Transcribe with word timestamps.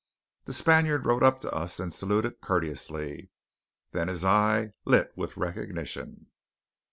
The 0.45 0.53
Spaniard 0.53 1.05
rode 1.05 1.21
up 1.21 1.41
to 1.41 1.51
us 1.55 1.79
and 1.79 1.93
saluted 1.93 2.41
courteously; 2.41 3.29
then 3.91 4.07
his 4.07 4.25
eye 4.25 4.73
lit 4.83 5.11
with 5.15 5.37
recognition. 5.37 6.31